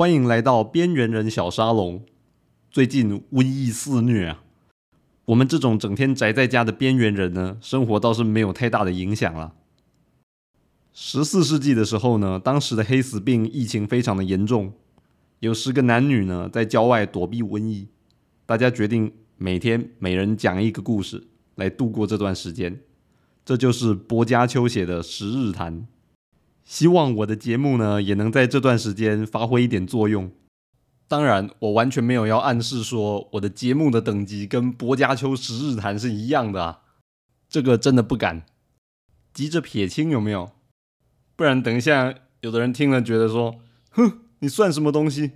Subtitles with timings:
[0.00, 2.06] 欢迎来到边缘人小沙龙。
[2.70, 4.42] 最近瘟疫肆虐啊，
[5.26, 9.52] 我们这种整天宅在家的边缘人呢，生活倒是没有太大的影响了。
[10.94, 14.72] 十四世纪的时候呢，当时的黑死病疫情非常的严重，
[15.40, 17.88] 有十个男女呢在郊外躲避瘟疫，
[18.46, 21.24] 大家决定每天每人讲一个故事
[21.56, 22.80] 来度过这段时间。
[23.44, 25.80] 这就是薄伽丘写的《十日谈》。
[26.70, 30.30] 希望我的节目呢，也能在这段时间发挥一点作用。
[31.08, 36.82] 当然，我完全没有要暗示说我的节目的等级跟薄伽丘《十日谈》是一样的啊，
[37.48, 38.46] 这个真的不敢，
[39.34, 40.52] 急着撇清有没有？
[41.34, 43.56] 不然等一下有的人听了觉得说，
[43.90, 45.32] 哼，你算什么东西？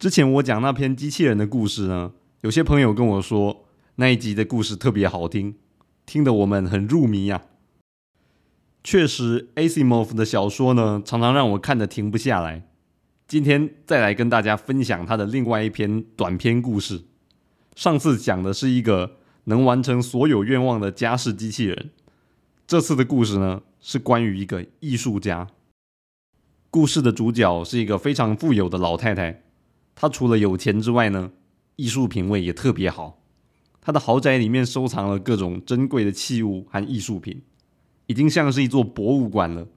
[0.00, 5.56] 之前我讲那篇机器人的故事呢，有些朋友跟我说那一集的故事特别好听，
[6.06, 7.42] 听得我们很入迷呀。
[8.82, 12.66] 确实，Asimov 的小说呢，常常让我看得停不下来。
[13.28, 17.02] 今天再来跟大家分享他的另外一篇短篇故事。
[17.76, 21.90] 上次讲的是一个能完成所有愿望的家事机器人，
[22.66, 25.48] 这次的故事呢，是关于一个艺术家。
[26.70, 29.42] 故事的主角是一个非常富有的老太太。
[30.00, 31.30] 他除了有钱之外呢，
[31.76, 33.22] 艺术品味也特别好。
[33.82, 37.42] 他的豪宅里面收藏了各种珍贵的器物和艺术品，
[38.06, 39.68] 已经像是一座博物馆了。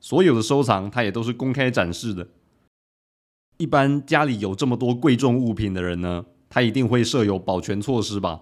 [0.00, 2.26] 所有的收藏他也都是公开展示的。
[3.58, 8.40] 一般家里有这么多贵重物品的人呢，他一定会设有保全措施吧，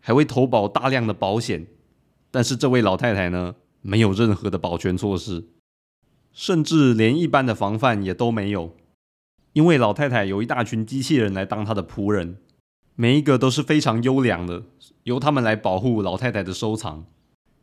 [0.00, 1.66] 还会投保大量的保险。
[2.30, 5.48] 但是这位老太太呢，没有任何的保全措施，
[6.34, 8.76] 甚至连一般的防范也都没有。
[9.56, 12.36] 因为老太太有一大群机器人来当她的仆人，
[12.94, 14.64] 每一个都是非常优良的，
[15.04, 17.06] 由他们来保护老太太的收藏。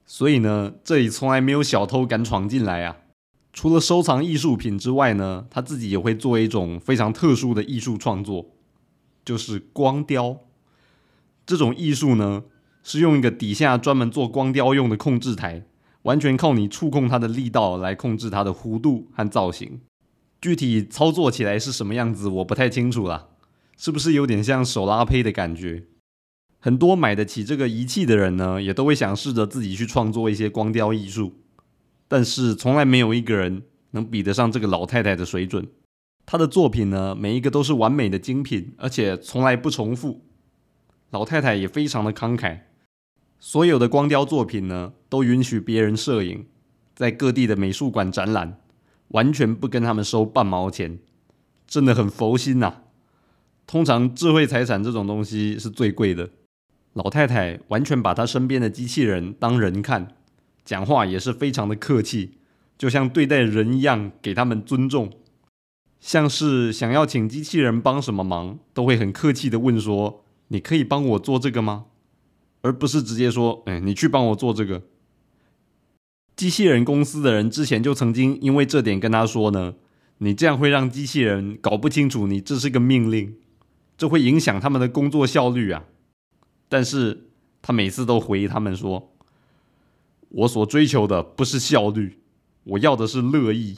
[0.03, 2.97] 所以呢，这里从来没有小偷敢闯进来啊。
[3.53, 8.47] 除了收藏艺术品之外呢，他自己也会做一种非常特殊的艺术创作，
[9.23, 10.39] 就是光雕。
[11.45, 12.45] 这种艺术呢，
[12.81, 15.63] 是用一个底下专门做光雕用的控制台，
[16.01, 19.79] 完全靠你触控它的力道来控制它的弧度和造型。
[20.43, 23.29] 具体操作起来是什么样子，我不太清楚啦。
[23.77, 25.85] 是不是有点像手拉胚的感觉？
[26.59, 31.35] 很多买得起这个仪器的人呢，也都会想试着自己去创作一些光雕艺术，
[32.09, 35.65] 但是从来没有一个人能比得上这个老太太的水准。
[36.25, 40.25] 她的作品呢，每一个都是完美的精品，而且从来不重复。
[41.11, 42.63] 老太太也非常的慷慨，
[43.39, 46.45] 所有的光雕作品呢，都允许别人摄影，
[46.93, 48.59] 在各地的美术馆展览。
[49.09, 50.99] 完全不跟他们收半毛钱，
[51.67, 52.81] 真的很佛心呐。
[53.65, 56.29] 通常智慧财产这种东西是最贵的。
[56.93, 60.15] 老太太完全把她身边的机器人当人看，
[60.63, 62.37] 讲话也是非常的客气，
[62.77, 65.11] 就像对待人一样，给他们尊重。
[65.99, 71.85] 像是想要请机器人帮什么忙，都会很客气的问说：“你可以帮我做这个吗？”
[72.61, 74.83] 而不是直接说：“哎，你去帮我做这个。”
[76.35, 79.75] 机器人公司的人之前就曾经因为这点跟他说呢
[80.17, 83.37] ：“你这样会让机器人搞不清楚你这是个命令，
[83.97, 85.85] 这会影响他们的工作效率啊。”
[86.67, 87.29] 但是
[87.61, 89.13] 他每次都回他们说
[90.29, 92.17] ：“我所追求的不是效率，
[92.63, 93.77] 我要的是乐意，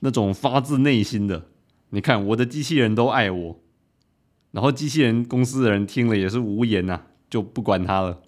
[0.00, 1.46] 那种发自内心的。
[1.90, 3.60] 你看我的机器人都爱我。”
[4.52, 8.20] 然后机器人公司的人听了也是无言呐，就不管他了，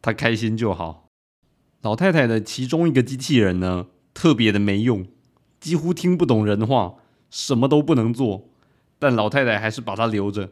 [0.00, 1.07] 他开心就好。
[1.80, 5.06] 老太太的其中一个机器人呢，特别的没用，
[5.60, 6.96] 几乎听不懂人话，
[7.30, 8.48] 什么都不能做。
[8.98, 10.50] 但老太太还是把它留着，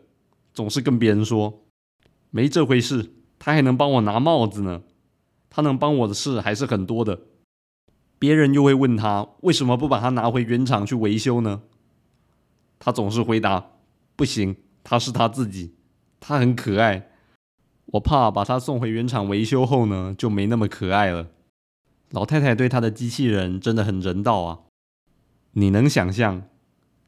[0.54, 1.64] 总是跟别人说
[2.30, 4.82] ：“没这回事，他还能帮我拿帽子呢。
[5.50, 7.22] 他能帮我的事还是很多的。”
[8.20, 11.62] 别人又会问他为什么不把它拿回原厂去维修呢？
[12.78, 13.72] 他总是回答
[14.14, 15.74] ：“不行，他是他自己，
[16.20, 17.10] 他很可爱。”
[17.92, 21.28] 我怕把它送回原厂维修后呢，就没那么可爱了。
[22.10, 24.60] 老太太对她的机器人真的很人道啊！
[25.52, 26.42] 你能想象，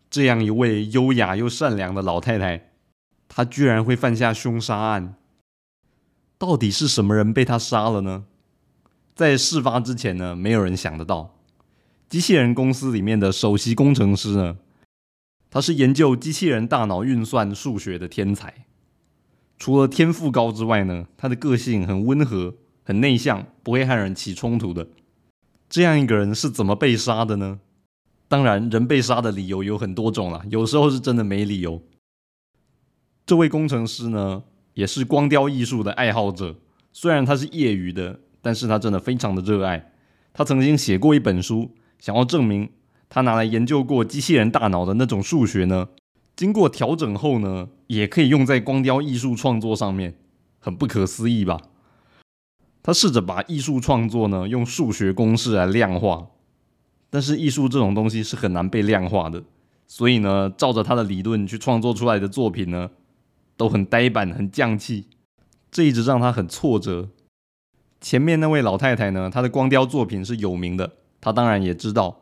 [0.09, 2.71] 这样一位优雅又善良的老太太，
[3.29, 5.17] 她居然会犯下凶杀案？
[6.39, 8.25] 到底是什么人被他杀了呢？
[9.15, 11.35] 在事发之前呢，没有人想得到，
[12.09, 14.59] 机器人公司里面的首席工程师呢，
[15.51, 18.68] 他是研究机器人大脑运算数学的天才。
[19.59, 24.87] 除了天赋高之外呢，他的个性很温和、很内向，不会和人起冲突的。
[25.69, 27.61] 这样一个人是怎么被杀的呢？
[28.29, 31.83] 当然，人被杀的理由有很多种啦，有时候是真的没理由。
[33.27, 34.45] 这位工程师呢，
[34.75, 36.57] 也是光雕艺术的爱好者，
[36.93, 39.93] 虽然他是业余的，但是他真的非常的热爱。
[40.33, 42.71] 他曾经写过一本书，想要证明
[43.09, 45.89] 他拿来研究过机器人大脑的那种数学呢。
[46.39, 50.15] 经过调整后呢，也可以用在光雕艺术创作上面，
[50.61, 51.61] 很不可思议吧？
[52.81, 56.29] 他试着把艺术创作呢用数学公式来量化，
[57.11, 59.43] 但是艺术这种东西是很难被量化的，
[59.89, 62.91] 所以呢，照着他的理论去创作出来的作品呢，
[63.57, 65.07] 都很呆板、很匠气，
[65.73, 67.09] 这一直让他很挫折。
[68.01, 72.21] 前面那位老太太呢，她的光雕作品是有名的，他当然也知道。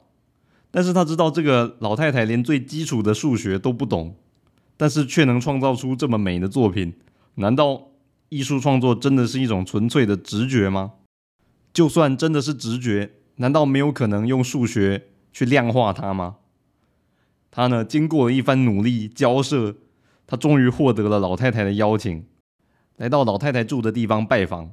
[0.77, 4.15] 但是他知道这个老太太连最基础的数学都不懂，
[4.77, 6.93] 但是却能创造出这么美的作品。
[7.37, 7.93] 难道
[8.29, 10.93] 艺术创作真的是一种纯粹的直觉吗？
[11.73, 16.37] 就算真的是直觉，难道没有可能用数学去量化它吗？
[17.51, 19.77] 他呢，经过了一番努力交涉，
[20.27, 22.27] 他终于获得了老太太的邀请，
[22.99, 24.73] 来到老太太住的地方拜访。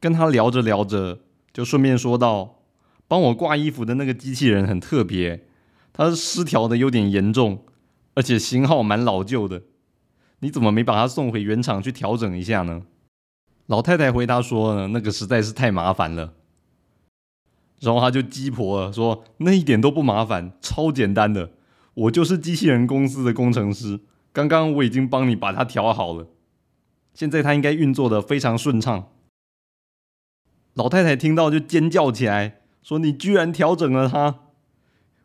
[0.00, 1.20] 跟他聊着聊着，
[1.52, 2.61] 就顺便说道。
[3.12, 5.44] 帮我挂衣服的那个机器人很特别，
[5.92, 7.62] 它是失调的有点严重，
[8.14, 9.64] 而且型号蛮老旧的。
[10.38, 12.84] 你怎么没把它送回原厂去调整一下呢？
[13.66, 16.32] 老太太回答说：“呢，那个实在是太麻烦了。”
[17.80, 21.50] 然后他就鸡婆了，说：“那一点都不麻烦，超简单的。
[21.92, 24.00] 我就是机器人公司的工程师，
[24.32, 26.28] 刚刚我已经帮你把它调好了，
[27.12, 29.10] 现在它应该运作的非常顺畅。”
[30.72, 32.61] 老太太听到就尖叫起来。
[32.82, 34.40] 说你居然调整了它，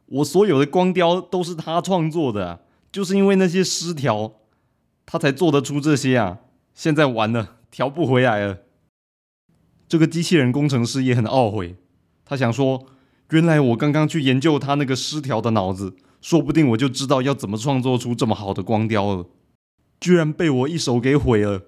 [0.06, 2.62] 我所有的光雕都是他创作的，
[2.92, 4.34] 就是因为那些失调，
[5.06, 6.40] 他才做得出这些啊！
[6.74, 8.60] 现在完了，调不回来了。
[9.88, 11.76] 这个机器人工程师也很懊悔，
[12.24, 12.86] 他想说，
[13.32, 19.26] 原来我刚刚去研究他那个失调的脑子，说不定我就知道要怎么创作出这么好的光雕了，
[20.00, 21.64] 居然被我一手给毁了。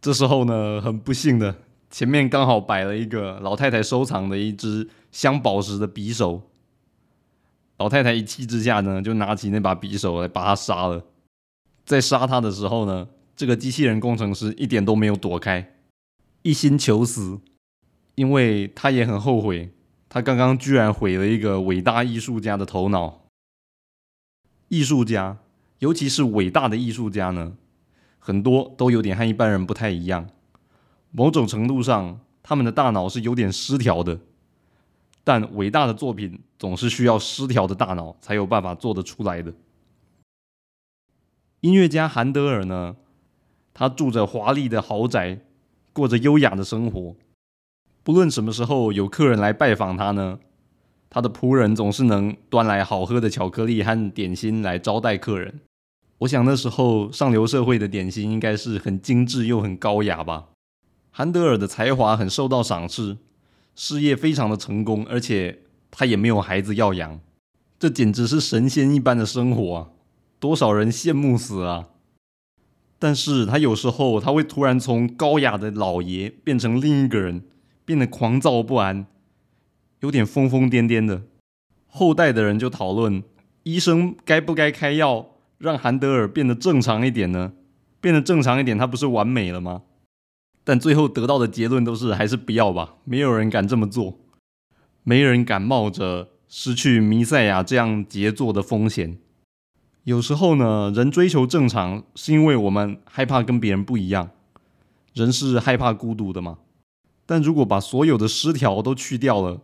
[0.00, 1.56] 这时候呢，很不幸的。
[1.90, 6.42] 前面刚好摆了一个老太太收藏的一只镶宝石的匕首，
[7.78, 11.04] 老太太一气之下呢，就拿起那把匕首来把他杀了。
[11.86, 15.74] 在杀他的时候呢，这个机器人工程师一点都没有躲开，
[16.42, 17.40] 一心求死，
[18.16, 19.72] 因为他也很后悔，
[20.10, 23.24] 他刚刚居然毁了一个伟大艺术家的头脑。
[24.68, 25.38] 艺术家，
[25.78, 27.56] 尤其是伟大的艺术家呢，
[28.18, 30.28] 很多都有点和一般人不太一样。
[31.10, 34.18] 某种程度上，他们的大脑是有点失调的，
[35.24, 39.52] 但伟大的作品总是需要失调的大脑才有办法做得出来的。
[41.60, 42.96] 音乐家韩德尔呢，
[43.74, 45.40] 他住着华丽的豪宅，
[45.92, 47.16] 过着优雅的生活。
[48.04, 50.38] 不论什么时候有客人来拜访他呢，
[51.10, 55.60] 他的仆人总是能端来好喝的巧克力和点心来招待客人。
[56.18, 60.48] 我想那时候上流社会的点心应该是很精致又很高雅吧。
[61.18, 63.16] 韩德尔的才华很受到赏识，
[63.74, 67.18] 事业非常的成功，而且他也没有孩子要养，
[67.76, 69.88] 这简直是神仙一般的生活啊！
[70.38, 71.88] 多少人羡慕死啊！
[73.00, 77.42] 但是他有时候他会突然从高雅的老爷变成另一个人，
[77.84, 79.04] 变得狂躁不安，
[79.98, 81.22] 有点疯疯癫癫的。
[81.88, 83.24] 后代的人就讨论，
[83.64, 87.54] 医生该不该开药让韩德尔变得正常一点呢？
[88.00, 89.82] 变得正常一点，他不是完美了吗？
[90.68, 94.18] 但最后得到的结论都是还是不要吧，没有人敢这么做，
[95.02, 99.16] 没人敢冒着失去弥赛亚这样杰作的风险。
[100.04, 104.28] 有时候呢，人追求正常是因为我们害怕跟别人不一样，
[105.14, 106.58] 人是害怕孤独的嘛。
[107.24, 109.62] 但如果把所有的失调都去掉了，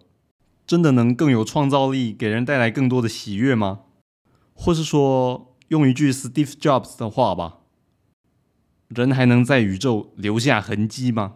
[0.66, 3.80] 真的能更有创造力，给人带来更多的喜悦吗？
[4.54, 7.58] 或是说，用一句 Steve Jobs 的话吧。
[8.94, 11.34] 人还能在宇宙留下痕迹吗？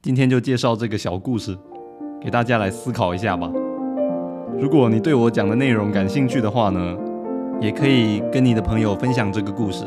[0.00, 1.58] 今天就介绍这个小故事，
[2.20, 3.50] 给大家来思考一下吧。
[4.58, 6.96] 如果你对我讲的内容感兴趣的话呢，
[7.60, 9.84] 也可以跟你的朋友分享这个故事。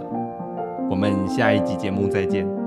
[0.89, 2.64] 我们下一集节目再见。